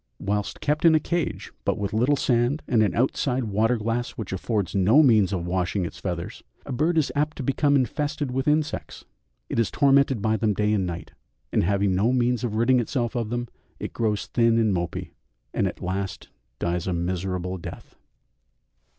[0.19, 4.33] Whilst kept in a cage with but little sand and an outside water glass which
[4.33, 8.47] affords no means of washing its feathers, a bird is apt to become infested with
[8.47, 9.05] insects;
[9.47, 11.11] it is tormented by them day and night,
[11.53, 13.47] and having no means of ridding itself of them,
[13.79, 15.11] it grows thin and mopy,
[15.53, 17.93] and at last dies a miserable death.